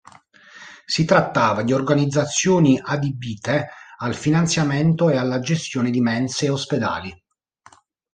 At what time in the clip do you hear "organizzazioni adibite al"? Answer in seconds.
1.73-4.15